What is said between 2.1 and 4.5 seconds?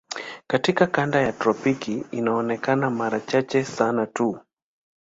inaonekana mara chache sana tu.